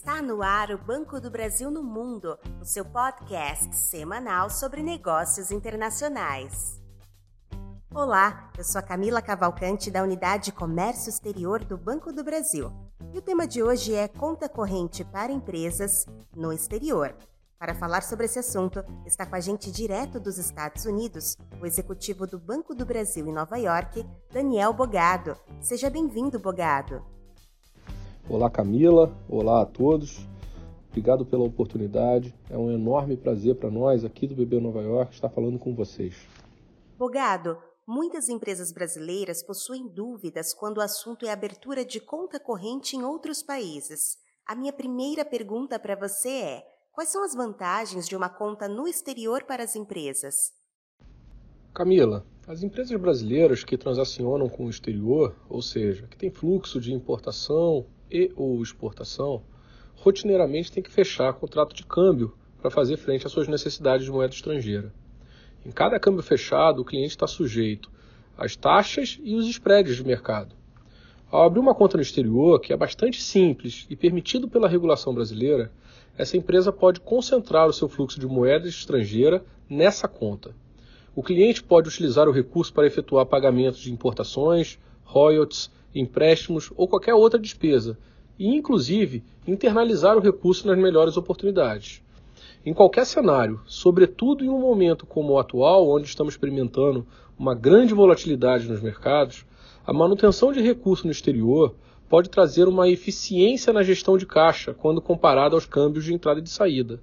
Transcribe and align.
Está 0.00 0.22
no 0.22 0.44
ar 0.44 0.70
o 0.70 0.78
Banco 0.78 1.20
do 1.20 1.28
Brasil 1.28 1.72
no 1.72 1.82
Mundo, 1.82 2.38
o 2.62 2.64
seu 2.64 2.84
podcast 2.84 3.74
semanal 3.74 4.48
sobre 4.48 4.80
negócios 4.80 5.50
internacionais. 5.50 6.80
Olá, 7.92 8.52
eu 8.56 8.62
sou 8.62 8.78
a 8.78 8.82
Camila 8.82 9.20
Cavalcante 9.20 9.90
da 9.90 10.04
Unidade 10.04 10.52
Comércio 10.52 11.10
Exterior 11.10 11.64
do 11.64 11.76
Banco 11.76 12.12
do 12.12 12.22
Brasil. 12.22 12.72
E 13.12 13.18
o 13.18 13.22
tema 13.22 13.44
de 13.44 13.60
hoje 13.60 13.92
é 13.92 14.06
conta 14.06 14.48
corrente 14.48 15.04
para 15.04 15.32
empresas 15.32 16.06
no 16.32 16.52
exterior. 16.52 17.12
Para 17.58 17.74
falar 17.74 18.02
sobre 18.02 18.26
esse 18.26 18.38
assunto, 18.38 18.84
está 19.04 19.26
com 19.26 19.34
a 19.34 19.40
gente 19.40 19.68
direto 19.72 20.20
dos 20.20 20.38
Estados 20.38 20.84
Unidos, 20.84 21.36
o 21.60 21.66
executivo 21.66 22.24
do 22.24 22.38
Banco 22.38 22.72
do 22.72 22.86
Brasil 22.86 23.26
em 23.26 23.32
Nova 23.32 23.56
York, 23.56 24.08
Daniel 24.32 24.72
Bogado. 24.72 25.36
Seja 25.60 25.90
bem-vindo, 25.90 26.38
Bogado. 26.38 27.17
Olá, 28.30 28.50
Camila. 28.50 29.10
Olá 29.26 29.62
a 29.62 29.64
todos. 29.64 30.28
Obrigado 30.90 31.24
pela 31.24 31.44
oportunidade. 31.44 32.34
É 32.50 32.58
um 32.58 32.70
enorme 32.70 33.16
prazer 33.16 33.54
para 33.54 33.70
nós 33.70 34.04
aqui 34.04 34.26
do 34.26 34.34
BB 34.34 34.60
Nova 34.60 34.82
York 34.82 35.14
estar 35.14 35.30
falando 35.30 35.58
com 35.58 35.74
vocês. 35.74 36.14
Bogado, 36.98 37.56
muitas 37.86 38.28
empresas 38.28 38.70
brasileiras 38.70 39.42
possuem 39.42 39.88
dúvidas 39.88 40.52
quando 40.52 40.76
o 40.76 40.82
assunto 40.82 41.24
é 41.24 41.30
abertura 41.30 41.86
de 41.86 42.00
conta 42.00 42.38
corrente 42.38 42.94
em 42.96 43.02
outros 43.02 43.42
países. 43.42 44.18
A 44.46 44.54
minha 44.54 44.74
primeira 44.74 45.24
pergunta 45.24 45.78
para 45.78 45.96
você 45.96 46.28
é: 46.28 46.64
Quais 46.92 47.08
são 47.08 47.24
as 47.24 47.34
vantagens 47.34 48.06
de 48.06 48.14
uma 48.14 48.28
conta 48.28 48.68
no 48.68 48.86
exterior 48.86 49.44
para 49.44 49.64
as 49.64 49.74
empresas? 49.74 50.52
Camila, 51.74 52.26
as 52.46 52.62
empresas 52.62 53.00
brasileiras 53.00 53.64
que 53.64 53.78
transacionam 53.78 54.50
com 54.50 54.66
o 54.66 54.70
exterior, 54.70 55.34
ou 55.48 55.62
seja, 55.62 56.06
que 56.08 56.18
têm 56.18 56.30
fluxo 56.30 56.78
de 56.78 56.92
importação 56.92 57.86
e 58.10 58.32
ou 58.36 58.62
exportação, 58.62 59.42
rotineiramente 59.94 60.72
têm 60.72 60.82
que 60.82 60.90
fechar 60.90 61.32
contrato 61.34 61.74
de 61.74 61.84
câmbio 61.84 62.34
para 62.60 62.70
fazer 62.70 62.96
frente 62.96 63.26
às 63.26 63.32
suas 63.32 63.48
necessidades 63.48 64.04
de 64.04 64.12
moeda 64.12 64.34
estrangeira. 64.34 64.92
Em 65.64 65.70
cada 65.70 65.98
câmbio 65.98 66.22
fechado, 66.22 66.82
o 66.82 66.84
cliente 66.84 67.10
está 67.10 67.26
sujeito 67.26 67.90
às 68.36 68.54
taxas 68.56 69.18
e 69.22 69.34
os 69.34 69.46
spreads 69.48 69.96
de 69.96 70.04
mercado. 70.04 70.54
Ao 71.30 71.44
abrir 71.44 71.60
uma 71.60 71.74
conta 71.74 71.96
no 71.96 72.02
exterior, 72.02 72.58
que 72.60 72.72
é 72.72 72.76
bastante 72.76 73.20
simples 73.20 73.86
e 73.90 73.96
permitido 73.96 74.48
pela 74.48 74.68
regulação 74.68 75.12
brasileira, 75.12 75.70
essa 76.16 76.36
empresa 76.36 76.72
pode 76.72 77.00
concentrar 77.00 77.68
o 77.68 77.72
seu 77.72 77.88
fluxo 77.88 78.18
de 78.18 78.26
moeda 78.26 78.66
estrangeira 78.66 79.44
nessa 79.68 80.08
conta. 80.08 80.54
O 81.14 81.22
cliente 81.22 81.62
pode 81.62 81.88
utilizar 81.88 82.28
o 82.28 82.32
recurso 82.32 82.72
para 82.72 82.86
efetuar 82.86 83.26
pagamentos 83.26 83.80
de 83.80 83.92
importações, 83.92 84.78
royalties, 85.04 85.70
empréstimos 85.94 86.72
ou 86.76 86.86
qualquer 86.86 87.14
outra 87.14 87.38
despesa, 87.38 87.98
e 88.38 88.46
inclusive 88.46 89.24
internalizar 89.46 90.16
o 90.16 90.20
recurso 90.20 90.66
nas 90.66 90.78
melhores 90.78 91.16
oportunidades. 91.16 92.02
Em 92.64 92.74
qualquer 92.74 93.06
cenário, 93.06 93.60
sobretudo 93.66 94.44
em 94.44 94.48
um 94.48 94.60
momento 94.60 95.06
como 95.06 95.32
o 95.32 95.38
atual, 95.38 95.88
onde 95.88 96.06
estamos 96.06 96.34
experimentando 96.34 97.06
uma 97.38 97.54
grande 97.54 97.94
volatilidade 97.94 98.68
nos 98.68 98.80
mercados, 98.80 99.44
a 99.86 99.92
manutenção 99.92 100.52
de 100.52 100.60
recurso 100.60 101.06
no 101.06 101.12
exterior 101.12 101.74
pode 102.08 102.28
trazer 102.28 102.66
uma 102.68 102.88
eficiência 102.88 103.72
na 103.72 103.82
gestão 103.82 104.16
de 104.16 104.26
caixa 104.26 104.74
quando 104.74 105.00
comparado 105.00 105.54
aos 105.54 105.66
câmbios 105.66 106.04
de 106.04 106.14
entrada 106.14 106.40
e 106.40 106.42
de 106.42 106.50
saída. 106.50 107.00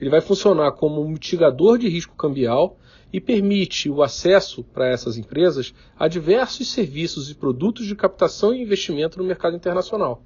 Ele 0.00 0.10
vai 0.10 0.20
funcionar 0.20 0.72
como 0.72 1.00
um 1.00 1.08
mitigador 1.08 1.78
de 1.78 1.88
risco 1.88 2.16
cambial 2.16 2.76
e 3.12 3.20
permite 3.20 3.88
o 3.88 4.02
acesso 4.02 4.64
para 4.64 4.88
essas 4.88 5.16
empresas 5.16 5.72
a 5.96 6.08
diversos 6.08 6.72
serviços 6.72 7.30
e 7.30 7.34
produtos 7.34 7.86
de 7.86 7.94
captação 7.94 8.52
e 8.52 8.60
investimento 8.60 9.18
no 9.18 9.24
mercado 9.24 9.56
internacional. 9.56 10.22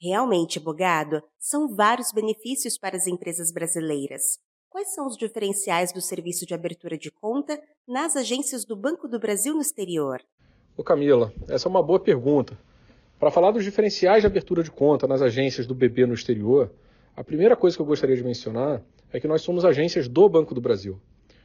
Realmente, 0.00 0.60
Bogado, 0.60 1.22
são 1.38 1.74
vários 1.74 2.12
benefícios 2.12 2.78
para 2.78 2.96
as 2.96 3.06
empresas 3.06 3.52
brasileiras. 3.52 4.38
Quais 4.70 4.94
são 4.94 5.06
os 5.06 5.16
diferenciais 5.16 5.92
do 5.92 6.00
serviço 6.00 6.46
de 6.46 6.54
abertura 6.54 6.96
de 6.96 7.10
conta 7.10 7.60
nas 7.88 8.14
agências 8.14 8.64
do 8.64 8.76
Banco 8.76 9.08
do 9.08 9.18
Brasil 9.18 9.52
no 9.52 9.60
exterior? 9.60 10.20
Ô 10.76 10.84
Camila, 10.84 11.32
essa 11.48 11.66
é 11.66 11.70
uma 11.70 11.82
boa 11.82 11.98
pergunta. 11.98 12.56
Para 13.18 13.30
falar 13.30 13.50
dos 13.50 13.64
diferenciais 13.64 14.22
de 14.22 14.26
abertura 14.26 14.62
de 14.62 14.70
conta 14.70 15.06
nas 15.06 15.20
agências 15.20 15.66
do 15.66 15.74
BB 15.74 16.06
no 16.06 16.14
exterior, 16.14 16.70
a 17.20 17.24
primeira 17.24 17.54
coisa 17.54 17.76
que 17.76 17.82
eu 17.82 17.86
gostaria 17.86 18.16
de 18.16 18.24
mencionar 18.24 18.82
é 19.12 19.20
que 19.20 19.28
nós 19.28 19.42
somos 19.42 19.62
agências 19.62 20.08
do 20.08 20.26
Banco 20.26 20.54
do 20.54 20.60
Brasil. 20.60 20.98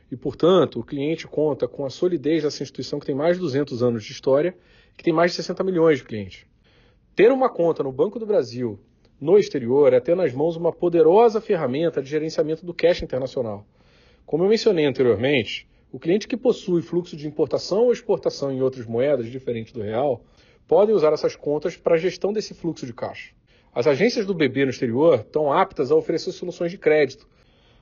E, 0.09 0.15
portanto, 0.15 0.79
o 0.79 0.83
cliente 0.85 1.27
conta 1.27 1.67
com 1.67 1.85
a 1.85 1.89
solidez 1.89 2.43
dessa 2.43 2.63
instituição 2.63 2.97
que 2.97 3.05
tem 3.05 3.13
mais 3.13 3.35
de 3.35 3.41
200 3.41 3.83
anos 3.83 4.05
de 4.05 4.13
história 4.13 4.55
e 4.93 4.97
que 4.97 5.03
tem 5.03 5.11
mais 5.11 5.31
de 5.31 5.35
60 5.35 5.61
milhões 5.65 5.97
de 5.97 6.05
clientes. 6.05 6.45
Ter 7.13 7.29
uma 7.29 7.49
conta 7.49 7.83
no 7.83 7.91
Banco 7.91 8.17
do 8.17 8.25
Brasil 8.25 8.79
no 9.19 9.37
exterior 9.37 9.91
é 9.91 9.99
ter 9.99 10.15
nas 10.15 10.31
mãos 10.31 10.55
uma 10.55 10.71
poderosa 10.71 11.41
ferramenta 11.41 12.01
de 12.01 12.09
gerenciamento 12.09 12.65
do 12.65 12.73
cash 12.73 13.01
internacional. 13.01 13.67
Como 14.25 14.45
eu 14.45 14.47
mencionei 14.47 14.85
anteriormente, 14.85 15.67
o 15.91 15.99
cliente 15.99 16.25
que 16.25 16.37
possui 16.37 16.83
fluxo 16.83 17.17
de 17.17 17.27
importação 17.27 17.83
ou 17.83 17.91
exportação 17.91 18.49
em 18.49 18.61
outras 18.61 18.85
moedas 18.85 19.29
diferentes 19.29 19.73
do 19.73 19.81
real 19.81 20.23
podem 20.65 20.95
usar 20.95 21.11
essas 21.11 21.35
contas 21.35 21.75
para 21.75 21.95
a 21.95 21.99
gestão 21.99 22.31
desse 22.31 22.53
fluxo 22.53 22.85
de 22.85 22.93
caixa. 22.93 23.35
As 23.75 23.87
agências 23.87 24.25
do 24.25 24.33
BB 24.33 24.63
no 24.63 24.71
exterior 24.71 25.19
estão 25.19 25.51
aptas 25.51 25.91
a 25.91 25.95
oferecer 25.95 26.31
soluções 26.31 26.71
de 26.71 26.77
crédito. 26.77 27.27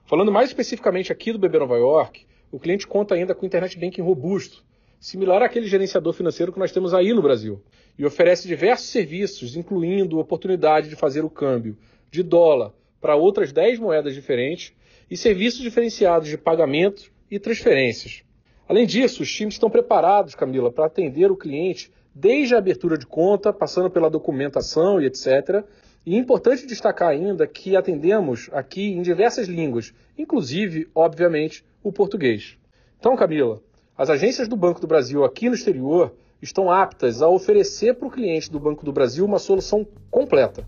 Falando 0.06 0.32
mais 0.32 0.50
especificamente 0.50 1.12
aqui 1.12 1.32
do 1.32 1.38
BB 1.38 1.60
Nova 1.60 1.78
York, 1.78 2.26
o 2.52 2.60
cliente 2.60 2.88
conta 2.88 3.14
ainda 3.14 3.36
com 3.36 3.46
internet 3.46 3.78
banking 3.78 4.02
robusto, 4.02 4.66
similar 5.00 5.44
àquele 5.44 5.68
gerenciador 5.68 6.12
financeiro 6.14 6.52
que 6.52 6.58
nós 6.58 6.72
temos 6.72 6.96
aí 6.96 7.14
no 7.14 7.22
Brasil, 7.22 7.62
e 7.96 8.04
oferece 8.04 8.48
diversos 8.48 8.88
serviços, 8.88 9.56
incluindo 9.56 10.18
a 10.18 10.22
oportunidade 10.22 10.90
de 10.90 10.96
fazer 10.96 11.24
o 11.24 11.30
câmbio 11.30 11.78
de 12.10 12.24
dólar 12.24 12.74
para 13.00 13.16
outras 13.16 13.52
10 13.52 13.78
moedas 13.78 14.16
diferentes 14.16 14.74
e 15.12 15.16
serviços 15.16 15.62
diferenciados 15.62 16.28
de 16.28 16.40
pagamentos 16.40 17.12
e 17.30 17.38
transferências. 17.38 18.24
Além 18.68 18.88
disso, 18.88 19.22
os 19.22 19.32
times 19.32 19.54
estão 19.54 19.70
preparados, 19.70 20.34
Camila, 20.34 20.72
para 20.72 20.88
atender 20.88 21.32
o 21.32 21.38
cliente 21.38 21.92
desde 22.14 22.56
a 22.56 22.58
abertura 22.58 22.98
de 22.98 23.06
conta, 23.06 23.52
passando 23.52 23.90
pela 23.90 24.10
documentação 24.10 25.02
e 25.02 25.06
etc. 25.06 25.64
E 26.06 26.16
é 26.16 26.18
importante 26.18 26.68
destacar 26.68 27.10
ainda 27.10 27.48
que 27.48 27.76
atendemos 27.76 28.50
aqui 28.52 28.92
em 28.92 29.02
diversas 29.02 29.48
línguas, 29.48 29.94
inclusive, 30.18 30.90
obviamente, 30.94 31.66
o 31.82 31.92
português. 31.92 32.58
Então, 33.00 33.16
Camila, 33.16 33.62
as 33.98 34.10
agências 34.10 34.48
do 34.48 34.56
Banco 34.56 34.82
do 34.82 34.88
Brasil 34.88 35.24
aqui 35.24 35.48
no 35.50 35.56
exterior 35.56 36.14
estão 36.42 36.70
aptas 36.70 37.22
a 37.22 37.30
oferecer 37.30 37.96
para 37.96 38.08
o 38.08 38.12
cliente 38.12 38.52
do 38.52 38.60
Banco 38.60 38.86
do 38.86 38.92
Brasil 38.92 39.24
uma 39.24 39.40
solução 39.40 39.88
completa. 40.12 40.68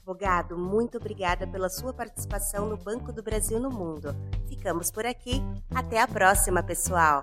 Advogado, 0.00 0.56
muito 0.56 0.96
obrigada 0.96 1.46
pela 1.46 1.68
sua 1.68 1.92
participação 1.92 2.66
no 2.66 2.76
Banco 2.76 3.12
do 3.12 3.22
Brasil 3.22 3.60
no 3.60 3.70
Mundo. 3.70 4.14
Ficamos 4.48 4.90
por 4.90 5.04
aqui. 5.04 5.42
Até 5.74 6.00
a 6.00 6.08
próxima, 6.08 6.62
pessoal! 6.62 7.22